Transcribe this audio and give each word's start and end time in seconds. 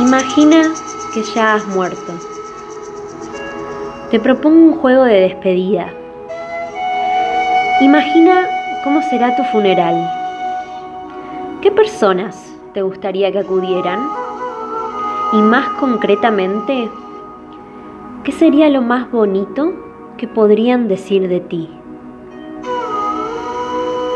Imagina 0.00 0.72
que 1.12 1.22
ya 1.22 1.54
has 1.54 1.66
muerto. 1.68 2.12
Te 4.10 4.18
propongo 4.18 4.72
un 4.72 4.76
juego 4.80 5.04
de 5.04 5.20
despedida. 5.20 5.92
Imagina 7.82 8.48
cómo 8.82 9.02
será 9.02 9.36
tu 9.36 9.42
funeral. 9.44 10.10
¿Qué 11.60 11.70
personas 11.70 12.50
te 12.72 12.80
gustaría 12.80 13.30
que 13.30 13.40
acudieran? 13.40 14.08
Y 15.34 15.42
más 15.42 15.68
concretamente, 15.78 16.90
¿qué 18.24 18.32
sería 18.32 18.70
lo 18.70 18.80
más 18.80 19.10
bonito 19.10 19.74
que 20.16 20.26
podrían 20.26 20.88
decir 20.88 21.28
de 21.28 21.40
ti? 21.40 21.68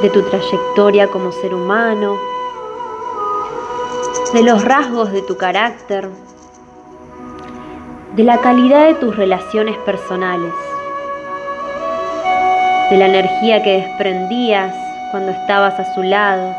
De 0.00 0.08
tu 0.08 0.22
trayectoria 0.22 1.08
como 1.08 1.32
ser 1.32 1.54
humano, 1.54 2.16
de 4.36 4.42
los 4.42 4.62
rasgos 4.62 5.12
de 5.12 5.22
tu 5.22 5.38
carácter, 5.38 6.10
de 8.14 8.22
la 8.22 8.36
calidad 8.36 8.84
de 8.84 8.94
tus 8.96 9.16
relaciones 9.16 9.78
personales, 9.78 10.52
de 12.90 12.98
la 12.98 13.06
energía 13.06 13.62
que 13.62 13.80
desprendías 13.80 14.74
cuando 15.10 15.32
estabas 15.32 15.80
a 15.80 15.94
su 15.94 16.02
lado. 16.02 16.54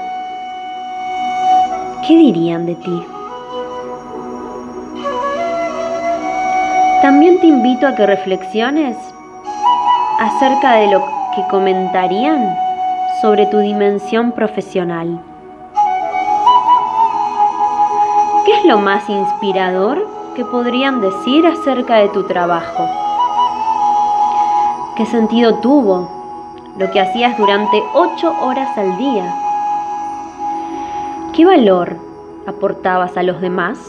¿Qué 2.07 2.17
dirían 2.17 2.65
de 2.65 2.73
ti? 2.73 3.05
También 7.03 7.39
te 7.39 7.45
invito 7.45 7.85
a 7.85 7.93
que 7.93 8.07
reflexiones 8.07 8.97
acerca 10.17 10.77
de 10.77 10.87
lo 10.87 11.05
que 11.35 11.45
comentarían 11.51 12.57
sobre 13.21 13.45
tu 13.45 13.59
dimensión 13.59 14.31
profesional. 14.31 15.21
Lo 18.67 18.79
más 18.79 19.09
inspirador 19.09 20.05
que 20.35 20.43
podrían 20.43 20.99
decir 20.99 21.47
acerca 21.47 21.95
de 21.95 22.09
tu 22.09 22.23
trabajo? 22.23 22.85
¿Qué 24.97 25.05
sentido 25.05 25.55
tuvo 25.59 26.09
lo 26.77 26.91
que 26.91 26.99
hacías 26.99 27.37
durante 27.37 27.81
ocho 27.93 28.35
horas 28.41 28.77
al 28.77 28.97
día? 28.97 29.33
¿Qué 31.33 31.45
valor 31.45 31.95
aportabas 32.45 33.15
a 33.15 33.23
los 33.23 33.39
demás? 33.39 33.79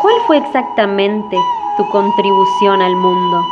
¿Cuál 0.00 0.14
fue 0.28 0.36
exactamente 0.36 1.36
tu 1.76 1.88
contribución 1.88 2.80
al 2.82 2.94
mundo? 2.94 3.44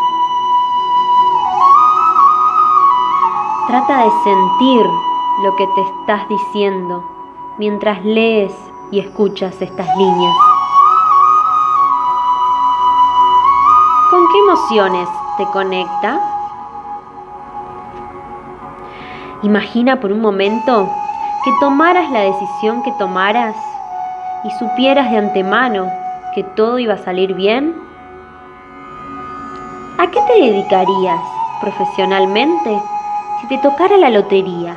Trata 3.66 4.04
de 4.04 4.10
sentir 4.22 4.86
lo 5.42 5.56
que 5.56 5.66
te 5.74 5.80
estás 5.80 6.28
diciendo 6.28 7.15
mientras 7.58 8.04
lees 8.04 8.52
y 8.90 9.00
escuchas 9.00 9.60
estas 9.60 9.88
líneas. 9.96 10.36
¿Con 14.10 14.28
qué 14.28 14.38
emociones 14.38 15.08
te 15.36 15.44
conecta? 15.46 16.20
Imagina 19.42 20.00
por 20.00 20.12
un 20.12 20.20
momento 20.20 20.88
que 21.44 21.50
tomaras 21.60 22.10
la 22.10 22.20
decisión 22.20 22.82
que 22.82 22.92
tomaras 22.92 23.56
y 24.44 24.50
supieras 24.58 25.10
de 25.10 25.18
antemano 25.18 25.90
que 26.34 26.42
todo 26.42 26.78
iba 26.78 26.94
a 26.94 26.98
salir 26.98 27.34
bien. 27.34 27.74
¿A 29.98 30.06
qué 30.10 30.20
te 30.26 30.34
dedicarías 30.34 31.20
profesionalmente 31.60 32.82
si 33.40 33.48
te 33.48 33.58
tocara 33.58 33.96
la 33.96 34.10
lotería? 34.10 34.76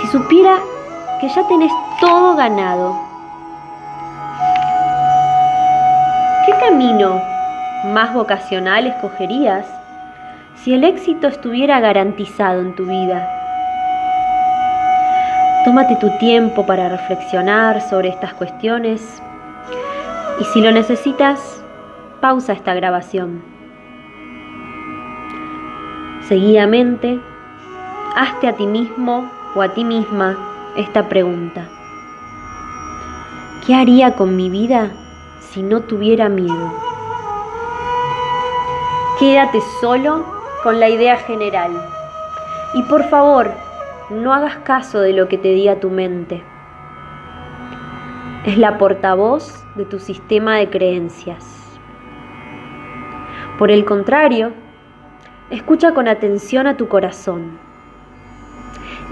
Si 0.00 0.08
supiera 0.08 0.58
que 1.20 1.28
ya 1.28 1.46
tenés 1.48 1.72
todo 2.00 2.36
ganado. 2.36 2.96
¿Qué 6.46 6.52
camino 6.60 7.20
más 7.86 8.14
vocacional 8.14 8.86
escogerías 8.86 9.66
si 10.56 10.74
el 10.74 10.84
éxito 10.84 11.26
estuviera 11.26 11.80
garantizado 11.80 12.60
en 12.60 12.74
tu 12.74 12.86
vida? 12.86 13.28
Tómate 15.64 15.96
tu 15.96 16.08
tiempo 16.18 16.64
para 16.64 16.88
reflexionar 16.88 17.80
sobre 17.80 18.08
estas 18.08 18.32
cuestiones 18.34 19.22
y 20.40 20.44
si 20.44 20.60
lo 20.60 20.70
necesitas, 20.70 21.62
pausa 22.20 22.52
esta 22.52 22.74
grabación. 22.74 23.42
Seguidamente, 26.28 27.18
hazte 28.14 28.48
a 28.48 28.52
ti 28.52 28.66
mismo 28.66 29.28
o 29.54 29.62
a 29.62 29.68
ti 29.74 29.82
misma 29.82 30.36
esta 30.78 31.08
pregunta. 31.08 31.66
¿Qué 33.66 33.74
haría 33.74 34.14
con 34.14 34.36
mi 34.36 34.48
vida 34.48 34.92
si 35.40 35.60
no 35.60 35.80
tuviera 35.80 36.28
miedo? 36.28 36.72
Quédate 39.18 39.60
solo 39.80 40.24
con 40.62 40.78
la 40.78 40.88
idea 40.88 41.16
general 41.16 41.72
y 42.74 42.82
por 42.84 43.02
favor 43.10 43.50
no 44.10 44.32
hagas 44.32 44.58
caso 44.58 45.00
de 45.00 45.12
lo 45.12 45.28
que 45.28 45.36
te 45.36 45.48
diga 45.48 45.80
tu 45.80 45.90
mente. 45.90 46.44
Es 48.46 48.56
la 48.56 48.78
portavoz 48.78 49.64
de 49.74 49.84
tu 49.84 49.98
sistema 49.98 50.58
de 50.58 50.70
creencias. 50.70 51.44
Por 53.58 53.72
el 53.72 53.84
contrario, 53.84 54.52
escucha 55.50 55.92
con 55.92 56.06
atención 56.06 56.68
a 56.68 56.76
tu 56.76 56.86
corazón. 56.86 57.67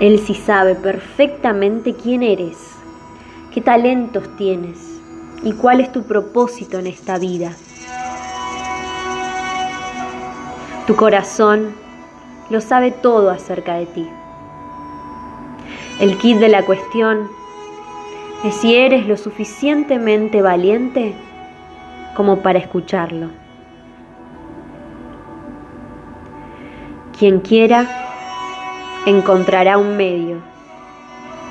Él 0.00 0.18
sí 0.18 0.34
sabe 0.34 0.74
perfectamente 0.74 1.94
quién 1.94 2.22
eres 2.22 2.76
qué 3.56 3.62
talentos 3.62 4.28
tienes 4.36 5.00
y 5.42 5.54
cuál 5.54 5.80
es 5.80 5.90
tu 5.90 6.02
propósito 6.02 6.78
en 6.78 6.88
esta 6.88 7.16
vida. 7.16 7.52
Tu 10.86 10.94
corazón 10.94 11.74
lo 12.50 12.60
sabe 12.60 12.90
todo 12.90 13.30
acerca 13.30 13.76
de 13.76 13.86
ti. 13.86 14.06
El 16.00 16.18
kit 16.18 16.36
de 16.36 16.50
la 16.50 16.66
cuestión 16.66 17.30
es 18.44 18.54
si 18.56 18.76
eres 18.76 19.06
lo 19.06 19.16
suficientemente 19.16 20.42
valiente 20.42 21.14
como 22.14 22.42
para 22.42 22.58
escucharlo. 22.58 23.28
Quien 27.18 27.40
quiera 27.40 28.05
encontrará 29.06 29.78
un 29.78 29.96
medio 29.96 30.38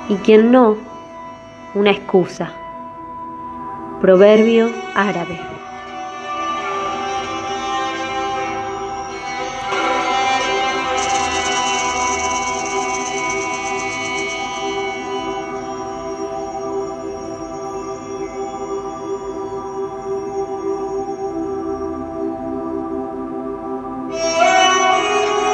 y 0.08 0.14
quien 0.16 0.52
no, 0.52 0.76
una 1.74 1.90
excusa. 1.90 2.52
Proverbio 4.00 4.70
árabe. 4.94 5.55